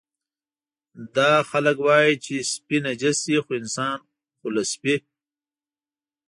دا 1.15 1.31
خلک 1.49 1.77
وایي 1.85 2.13
چې 2.25 2.35
سپي 2.51 2.77
نجس 2.85 3.17
دي، 3.27 3.37
خو 3.43 3.51
انسان 3.61 3.97
خو 4.39 4.47
له 4.55 4.63
سپي. 4.71 4.95